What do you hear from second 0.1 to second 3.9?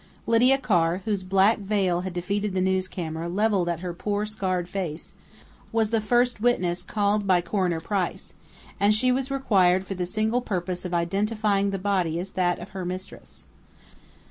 Lydia Carr, whose black veil had defeated the news camera levelled at